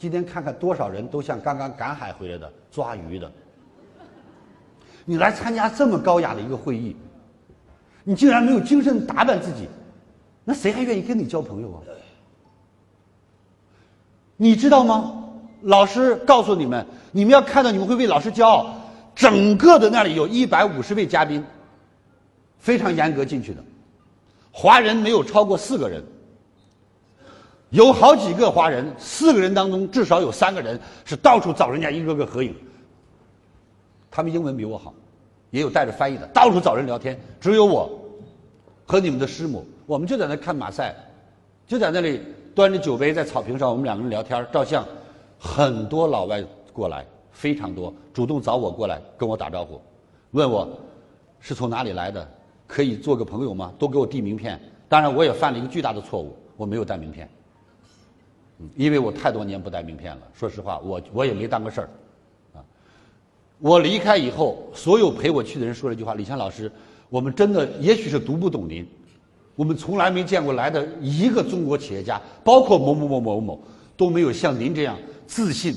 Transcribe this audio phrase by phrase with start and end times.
[0.00, 3.30] 今天看看多少人都像刚刚赶海回来的抓鱼的。
[5.04, 6.94] 你来参加这么高雅的一个会议，
[8.04, 9.68] 你竟然没有精神打扮自己，
[10.44, 11.82] 那谁还愿意跟你交朋友啊？
[14.36, 15.24] 你知道吗？
[15.62, 18.76] 老师告诉你们，你们要看到你们会为老师骄傲。
[19.16, 21.44] 整个的那里有一百五十位嘉宾，
[22.60, 23.64] 非常严格进去的，
[24.52, 26.04] 华人没有超过四个人。
[27.70, 32.54] 有好几个华人，四个人当中至少有三个人是到处找人家一个个合影。
[34.10, 34.94] 他们英文比我好，
[35.50, 37.18] 也有带着翻译的，到处找人聊天。
[37.38, 37.90] 只有我
[38.86, 40.94] 和你们的师母，我们就在那看马赛，
[41.66, 42.22] 就在那里
[42.54, 44.84] 端着酒杯在草坪上，我们两个人聊天照相。
[45.38, 49.80] 很多老外过来，非常多，主动找我过来跟我打招呼，
[50.30, 50.66] 问我
[51.38, 52.26] 是从哪里来的，
[52.66, 53.72] 可以做个朋友吗？
[53.78, 54.58] 都给我递名片。
[54.88, 57.28] 当然，我也犯了一个巨大的错误，我没有带名片。
[58.76, 61.88] 因为我太多年不带名片了，说实话，我我也没当个事儿，
[62.54, 62.64] 啊，
[63.58, 66.70] 我离开以后，所有陪我去的人说了一句话：李强老师，
[67.08, 68.86] 我们真的也许是读不懂您，
[69.54, 73.60] 我们从来没见过来的一个中国企业家，包括某某某某某，
[73.96, 75.76] 都没有像您这样自信、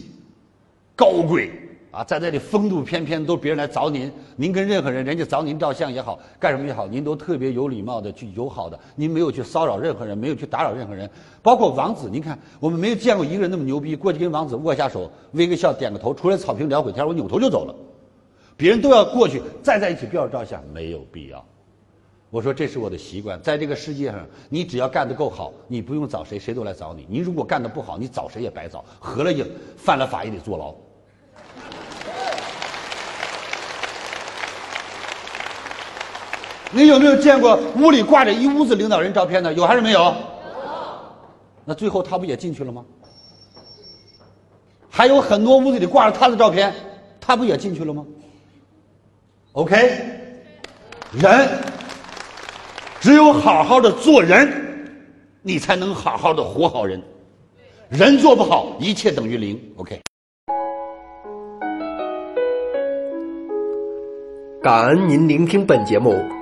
[0.96, 1.52] 高贵。
[1.92, 11.10] 啊，在这里风度翩翩，都别人来找您，您跟任何人，人家找您照相也好，干什么也好，您都特别有礼貌的去友好的，您没有去骚扰任何人，没有去打扰任何人，
[11.42, 17.76] 包括王子，您看我们没有见过一个人那么牛逼，过去跟王子握下手，微个笑，点个头，出来草坪聊会天，我扭头就走了，
[18.56, 21.44] 别人都要过去站在一起不要照相，没有必要。
[22.30, 27.06] 我说这是我的习惯，在这个世界上，你只要干得够好，你不用找谁，谁都来找你。
[27.10, 29.46] 你如果干得不好，你找谁也白找，合了影，
[29.76, 30.74] 犯了法也得坐牢。
[36.74, 39.54] 你有没有见过屋里挂着一屋子领导人照片的？
[39.54, 40.00] 有还是没有？
[40.00, 40.16] 有。
[41.66, 42.84] 那最后他不也进去了吗？
[44.90, 46.74] 还有很多屋子里挂着他的照片，
[47.20, 48.06] 他不也进去了吗
[49.54, 49.76] ？OK，
[51.12, 51.50] 人
[53.00, 54.52] 只有好好的做人，
[55.42, 57.02] 你才能好好的活好人。
[57.90, 59.60] 人做不好，一切等于零。
[59.78, 60.00] OK。
[64.62, 66.14] 感恩您聆听本节目。